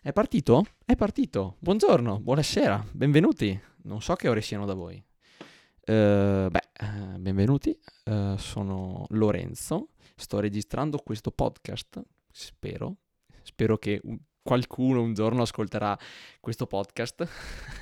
[0.00, 0.64] È partito?
[0.84, 1.56] È partito.
[1.58, 3.60] Buongiorno, buonasera, benvenuti.
[3.82, 4.94] Non so che ore siano da voi.
[5.86, 7.76] Uh, beh, uh, benvenuti.
[8.04, 9.88] Uh, sono Lorenzo.
[10.14, 12.00] Sto registrando questo podcast.
[12.30, 12.98] Spero.
[13.42, 14.00] Spero che
[14.48, 15.98] qualcuno un giorno ascolterà
[16.40, 17.28] questo podcast.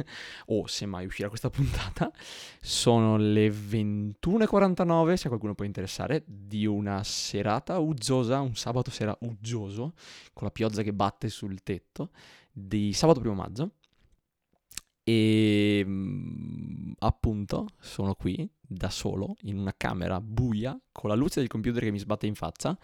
[0.48, 2.10] o se mai uscirà questa puntata.
[2.58, 9.14] Sono le 21.49, se a qualcuno può interessare, di una serata uggiosa, un sabato sera
[9.20, 9.92] uggioso,
[10.32, 12.12] con la pioggia che batte sul tetto,
[12.50, 13.72] di sabato primo maggio.
[15.04, 21.50] E mm, appunto sono qui da solo in una camera buia con la luce del
[21.50, 22.74] computer che mi sbatte in faccia.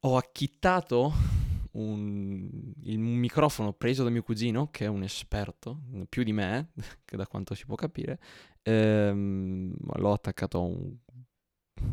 [0.00, 1.41] Ho acchittato
[1.72, 2.48] un,
[2.84, 6.70] il microfono preso da mio cugino, che è un esperto, più di me,
[7.04, 8.18] che da quanto si può capire.
[8.62, 10.94] Ehm, l'ho attaccato un,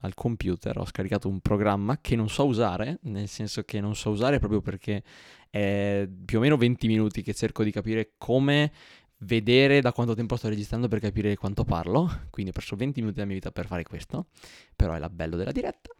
[0.00, 4.10] al computer, ho scaricato un programma che non so usare, nel senso che non so
[4.10, 5.02] usare proprio perché
[5.50, 8.72] è più o meno 20 minuti che cerco di capire come
[9.18, 13.16] vedere da quanto tempo sto registrando per capire quanto parlo, quindi ho perso 20 minuti
[13.16, 14.26] della mia vita per fare questo,
[14.74, 15.90] però è la bello della diretta.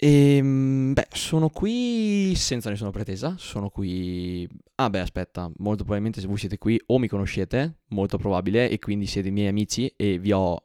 [0.00, 4.48] E ehm, beh, sono qui senza nessuna pretesa, sono qui...
[4.76, 8.78] Ah beh, aspetta, molto probabilmente se voi siete qui o mi conoscete, molto probabile, e
[8.78, 10.62] quindi siete miei amici e vi ho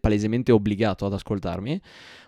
[0.00, 1.78] palesemente obbligato ad ascoltarmi,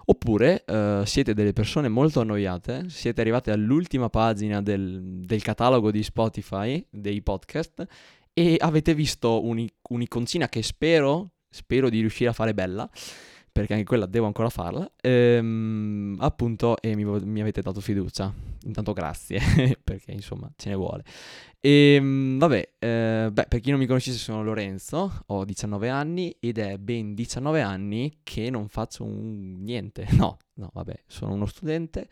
[0.07, 6.03] oppure uh, siete delle persone molto annoiate, siete arrivate all'ultima pagina del, del catalogo di
[6.03, 7.87] Spotify, dei podcast,
[8.35, 12.91] e avete visto un'iconcina che spero, spero di riuscire a fare bella,
[13.57, 18.31] perché anche quella devo ancora farla, ehm, appunto, e mi, mi, avete dato fiducia.
[18.65, 19.41] Intanto grazie,
[19.83, 21.03] perché insomma ce ne vuole.
[21.59, 26.37] E ehm, vabbè, eh, beh, per chi non mi conoscesse sono Lorenzo, ho 19 anni
[26.39, 29.63] ed è ben 19 anni che non faccio un...
[29.63, 30.07] niente.
[30.17, 32.09] No, no, vabbè, sono uno studente.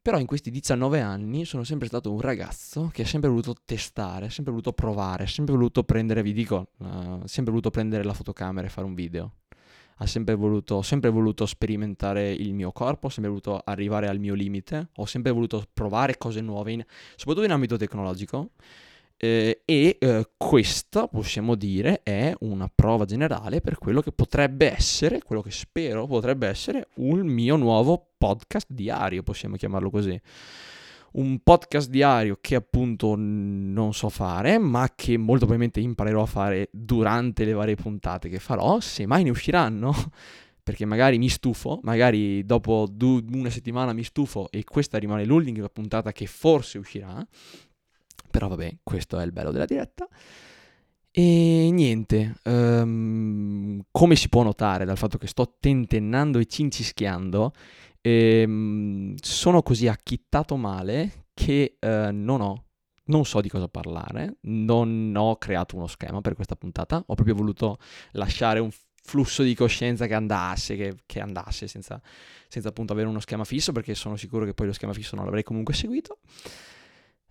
[0.00, 4.26] Però in questi 19 anni sono sempre stato un ragazzo che ha sempre voluto testare,
[4.26, 8.14] ha sempre voluto provare, ha sempre voluto prendere, vi dico, uh, sempre voluto prendere la
[8.14, 9.34] fotocamera e fare un video
[10.02, 14.18] ha sempre voluto, ho sempre voluto sperimentare il mio corpo, ho sempre voluto arrivare al
[14.18, 18.50] mio limite, ho sempre voluto provare cose nuove, in, soprattutto in ambito tecnologico.
[19.16, 25.22] Eh, e eh, questa, possiamo dire, è una prova generale per quello che potrebbe essere,
[25.22, 30.20] quello che spero potrebbe essere, un mio nuovo podcast diario, possiamo chiamarlo così
[31.12, 36.68] un podcast diario che appunto non so fare, ma che molto probabilmente imparerò a fare
[36.72, 39.92] durante le varie puntate che farò, se mai ne usciranno.
[40.62, 45.68] Perché magari mi stufo, magari dopo du- una settimana mi stufo e questa rimane l'ultima
[45.68, 47.26] puntata che forse uscirà.
[48.30, 50.08] Però vabbè, questo è il bello della diretta.
[51.14, 57.52] E niente, um, come si può notare dal fatto che sto tentennando e cincischiando,
[58.02, 62.64] ehm, sono così acchittato male che eh, non ho,
[63.04, 67.34] non so di cosa parlare, non ho creato uno schema per questa puntata, ho proprio
[67.34, 67.78] voluto
[68.12, 68.70] lasciare un
[69.04, 72.00] flusso di coscienza che andasse, che, che andasse senza,
[72.48, 75.24] senza appunto avere uno schema fisso, perché sono sicuro che poi lo schema fisso non
[75.24, 76.18] l'avrei comunque seguito.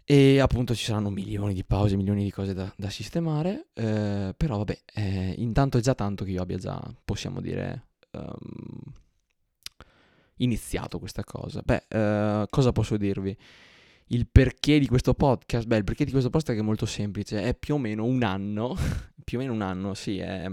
[0.03, 4.57] E appunto ci saranno milioni di pause, milioni di cose da, da sistemare, eh, però
[4.57, 8.93] vabbè, eh, intanto è già tanto che io abbia già, possiamo dire, um,
[10.43, 11.61] iniziato questa cosa?
[11.63, 13.35] Beh, uh, cosa posso dirvi?
[14.07, 15.65] Il perché di questo podcast?
[15.65, 18.75] Beh, il perché di questo podcast è molto semplice, è più o meno un anno,
[19.23, 20.47] più o meno un anno, sì, è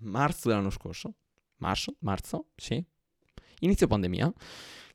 [0.00, 1.14] marzo dell'anno scorso,
[1.58, 2.84] marzo, marzo, sì,
[3.60, 4.32] inizio pandemia,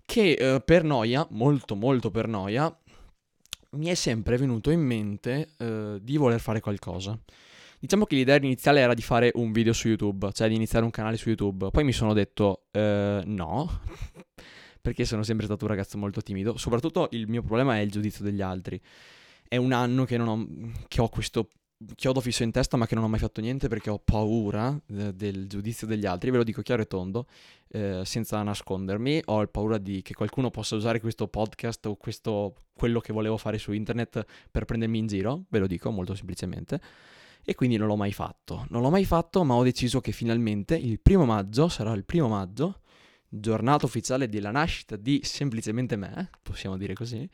[0.05, 2.75] che uh, per noia, molto molto per noia,
[3.71, 7.17] mi è sempre venuto in mente uh, di voler fare qualcosa.
[7.79, 10.89] Diciamo che l'idea iniziale era di fare un video su YouTube, cioè di iniziare un
[10.89, 11.69] canale su YouTube.
[11.69, 13.81] Poi mi sono detto eh, no,
[14.81, 16.57] perché sono sempre stato un ragazzo molto timido.
[16.57, 18.81] Soprattutto il mio problema è il giudizio degli altri.
[19.47, 20.47] È un anno che, ho,
[20.87, 21.49] che ho questo
[21.93, 25.15] chiodo fisso in testa ma che non ho mai fatto niente perché ho paura de-
[25.15, 27.27] del giudizio degli altri, ve lo dico chiaro e tondo,
[27.67, 32.99] eh, senza nascondermi, ho paura di che qualcuno possa usare questo podcast o questo, quello
[32.99, 36.81] che volevo fare su internet per prendermi in giro, ve lo dico molto semplicemente
[37.49, 38.65] e quindi non l'ho mai fatto.
[38.71, 42.27] Non l'ho mai fatto, ma ho deciso che finalmente il primo maggio sarà il primo
[42.27, 42.81] maggio,
[43.29, 47.25] giornata ufficiale della nascita di semplicemente me, possiamo dire così,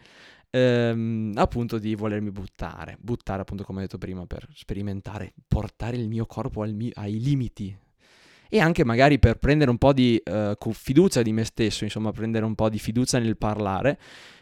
[0.52, 6.08] ehm, appunto di volermi buttare, buttare appunto come ho detto prima per sperimentare, portare il
[6.08, 7.76] mio corpo mi- ai limiti
[8.54, 12.46] e anche magari per prendere un po' di uh, fiducia di me stesso, insomma, prendere
[12.46, 13.98] un po' di fiducia nel parlare,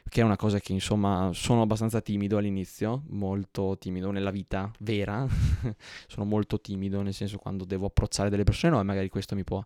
[0.09, 5.25] che è una cosa che insomma sono abbastanza timido all'inizio, molto timido nella vita vera,
[6.07, 9.45] sono molto timido nel senso quando devo approcciare delle persone, no, e magari questo mi
[9.45, 9.63] può...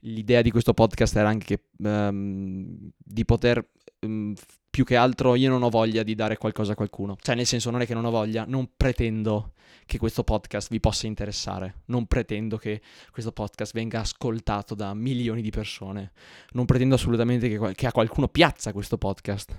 [0.00, 3.64] L'idea di questo podcast era anche che, um, di poter
[4.00, 4.34] um,
[4.70, 7.16] più che altro io non ho voglia di dare qualcosa a qualcuno.
[7.20, 9.54] Cioè, nel senso, non è che non ho voglia, non pretendo
[9.86, 11.82] che questo podcast vi possa interessare.
[11.86, 12.80] Non pretendo che
[13.10, 16.12] questo podcast venga ascoltato da milioni di persone.
[16.50, 19.56] Non pretendo assolutamente che, che a qualcuno piazza questo podcast.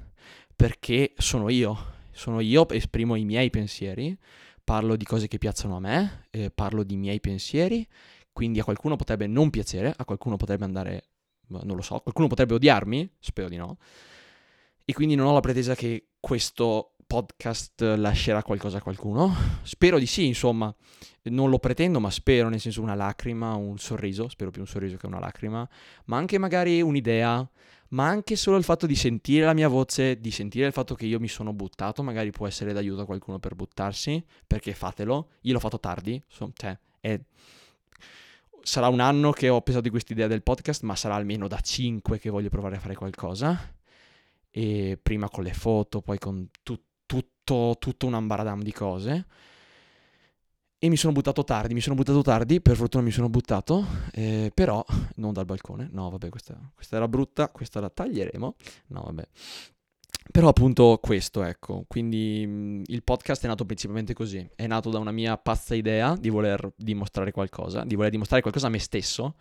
[0.55, 1.97] Perché sono io.
[2.11, 4.17] Sono io, esprimo i miei pensieri,
[4.69, 7.87] parlo di cose che piacciono a me, eh, parlo di miei pensieri,
[8.31, 11.03] quindi a qualcuno potrebbe non piacere, a qualcuno potrebbe andare,
[11.47, 13.77] non lo so, qualcuno potrebbe odiarmi, spero di no,
[14.89, 19.31] e quindi non ho la pretesa che questo podcast lascerà qualcosa a qualcuno.
[19.61, 20.75] Spero di sì, insomma,
[21.25, 24.97] non lo pretendo, ma spero, nel senso una lacrima, un sorriso, spero più un sorriso
[24.97, 25.69] che una lacrima,
[26.05, 27.47] ma anche magari un'idea,
[27.89, 31.05] ma anche solo il fatto di sentire la mia voce, di sentire il fatto che
[31.05, 35.33] io mi sono buttato, magari può essere d'aiuto a qualcuno per buttarsi, perché fatelo.
[35.41, 37.19] Io l'ho fatto tardi, so, cioè, è...
[38.63, 41.59] sarà un anno che ho pensato di questa idea del podcast, ma sarà almeno da
[41.59, 43.77] 5 che voglio provare a fare qualcosa
[44.51, 49.25] e prima con le foto, poi con tu, tutto, tutto un ambaradam di cose.
[50.81, 54.49] E mi sono buttato tardi, mi sono buttato tardi, per fortuna mi sono buttato, eh,
[54.53, 54.83] però
[55.15, 58.55] non dal balcone, no vabbè questa, questa era brutta, questa la taglieremo,
[58.87, 59.27] no vabbè.
[60.31, 64.99] Però appunto questo, ecco, quindi mh, il podcast è nato principalmente così, è nato da
[64.99, 69.35] una mia pazza idea di voler dimostrare qualcosa, di voler dimostrare qualcosa a me stesso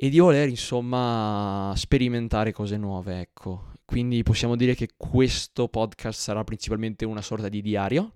[0.00, 3.72] e di voler insomma sperimentare cose nuove, ecco.
[3.84, 8.12] Quindi possiamo dire che questo podcast sarà principalmente una sorta di diario.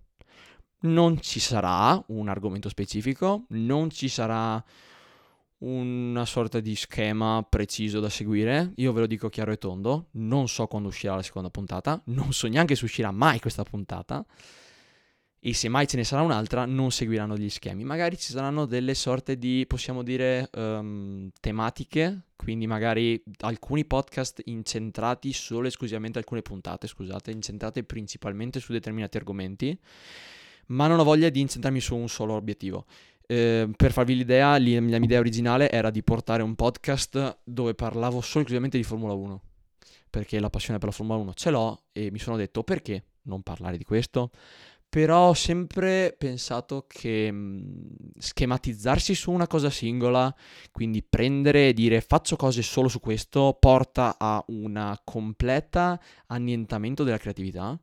[0.83, 4.63] Non ci sarà un argomento specifico, non ci sarà
[5.59, 8.75] una sorta di schema preciso da seguire.
[8.77, 12.33] Io ve lo dico chiaro e tondo, non so quando uscirà la seconda puntata, non
[12.33, 14.25] so neanche se uscirà mai questa puntata
[15.45, 17.83] e se mai ce ne sarà un'altra non seguiranno gli schemi.
[17.83, 25.33] Magari ci saranno delle sorte di, possiamo dire, um, tematiche, quindi magari alcuni podcast incentrati
[25.33, 29.77] solo e esclusivamente alcune puntate, scusate, incentrate principalmente su determinati argomenti,
[30.67, 32.87] ma non ho voglia di incentrarmi su un solo obiettivo.
[33.27, 38.21] Eh, per farvi l'idea, la mia idea originale era di portare un podcast dove parlavo
[38.21, 39.43] solo e esclusivamente di Formula 1,
[40.09, 43.43] perché la passione per la Formula 1 ce l'ho e mi sono detto perché non
[43.43, 44.31] parlare di questo?
[44.93, 50.35] Però ho sempre pensato che mh, schematizzarsi su una cosa singola,
[50.71, 57.17] quindi prendere e dire faccio cose solo su questo, porta a un completa annientamento della
[57.17, 57.81] creatività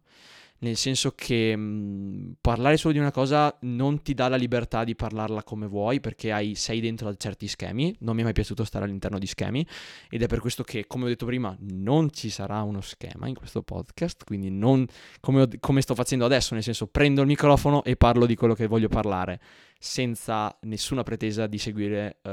[0.59, 4.83] nel senso che mh, mhmm, parlare solo di una cosa non ti dà la libertà
[4.83, 8.33] di parlarla come vuoi perché hai, sei dentro a certi schemi, non mi è mai
[8.33, 9.65] piaciuto stare all'interno di schemi.
[10.09, 13.35] Ed è per questo che, come ho detto prima, non ci sarà uno schema in
[13.35, 14.85] questo podcast, quindi non
[15.19, 18.67] come, come sto facendo adesso, nel senso prendo il microfono e parlo di quello che
[18.67, 19.39] voglio parlare
[19.77, 22.29] senza nessuna pretesa di seguire uh,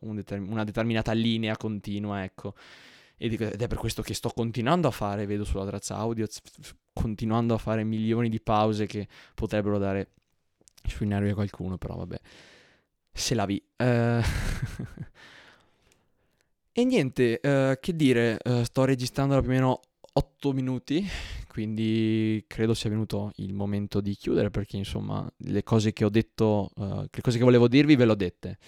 [0.00, 2.54] un determ- una determinata linea continua, ecco.
[3.18, 6.26] Ed è per questo che sto continuando a fare, vedo sulla traccia audio,
[6.92, 10.10] continuando a fare milioni di pause che potrebbero dare
[10.86, 12.18] sui nervi a qualcuno, però vabbè,
[13.10, 13.62] se la vi.
[13.78, 14.20] Uh...
[16.72, 19.80] e niente, uh, che dire, uh, sto registrando da più o meno
[20.12, 21.06] 8 minuti,
[21.48, 26.70] quindi credo sia venuto il momento di chiudere perché insomma le cose che ho detto,
[26.76, 28.58] le cose che volevo dirvi ve le ho dette.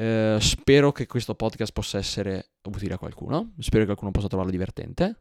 [0.00, 4.50] Uh, spero che questo podcast possa essere utile a qualcuno, spero che qualcuno possa trovarlo
[4.50, 5.20] divertente.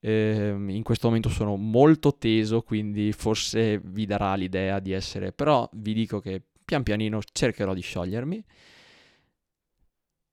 [0.00, 5.66] Uh, in questo momento sono molto teso, quindi forse vi darà l'idea di essere, però
[5.72, 8.44] vi dico che pian pianino cercherò di sciogliermi.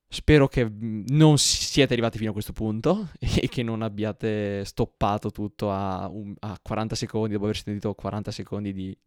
[0.10, 5.32] Spero che mm, non siete arrivati fino a questo punto e che non abbiate stoppato
[5.32, 8.98] tutto a, un, a 40 secondi dopo aver sentito 40 secondi di,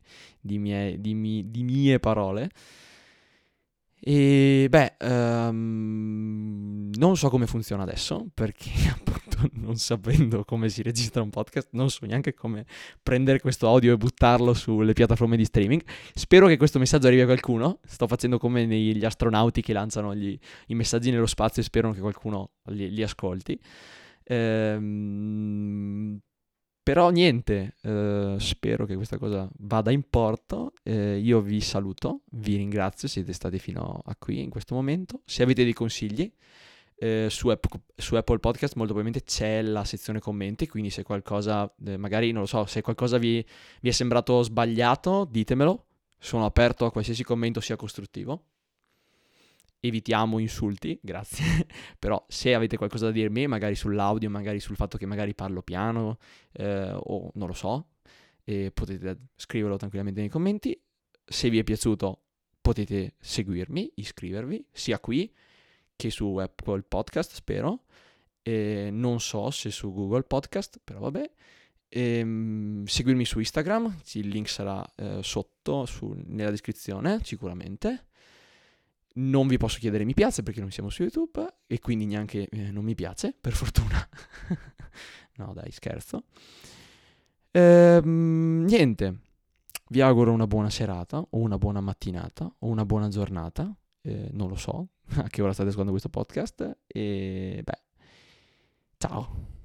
[0.41, 2.51] di, mie, di, mi, di mie parole.
[4.03, 11.23] E beh, um, non so come funziona adesso, perché appunto non sapendo come si registra
[11.23, 12.67] un podcast, non so neanche come
[13.03, 15.83] prendere questo audio e buttarlo sulle piattaforme di streaming.
[16.15, 17.81] Spero che questo messaggio arrivi a qualcuno.
[17.85, 22.01] Sto facendo come negli astronauti che lanciano gli, i messaggi nello spazio e spero che
[22.01, 23.59] qualcuno li, li ascolti.
[24.25, 26.21] Ehm,
[26.83, 30.73] però niente, eh, spero che questa cosa vada in porto.
[30.83, 35.21] Eh, io vi saluto, vi ringrazio, siete stati fino a qui in questo momento.
[35.25, 36.33] Se avete dei consigli
[36.97, 41.73] eh, su, App- su, Apple Podcast molto probabilmente c'è la sezione commenti, quindi se qualcosa,
[41.87, 43.45] eh, magari non lo so, se qualcosa vi,
[43.81, 45.85] vi è sembrato sbagliato, ditemelo.
[46.19, 48.50] Sono aperto a qualsiasi commento sia costruttivo
[49.81, 51.67] evitiamo insulti, grazie,
[51.99, 56.19] però se avete qualcosa da dirmi, magari sull'audio, magari sul fatto che magari parlo piano
[56.53, 57.87] eh, o non lo so,
[58.75, 60.79] potete scriverlo tranquillamente nei commenti.
[61.25, 62.23] Se vi è piaciuto
[62.61, 65.33] potete seguirmi, iscrivervi, sia qui
[65.97, 67.85] che su Apple Podcast, spero.
[68.43, 71.31] e non so se su Google Podcast, però vabbè.
[71.89, 78.07] E, um, seguirmi su Instagram, il link sarà eh, sotto su, nella descrizione sicuramente.
[79.13, 82.71] Non vi posso chiedere mi piace perché non siamo su YouTube e quindi neanche eh,
[82.71, 84.09] non mi piace, per fortuna.
[85.37, 86.25] no dai, scherzo.
[87.51, 89.19] Ehm, niente,
[89.89, 94.49] vi auguro una buona serata o una buona mattinata o una buona giornata, eh, non
[94.49, 97.83] lo so a che ora state ascoltando questo podcast e beh,
[98.99, 99.59] ciao.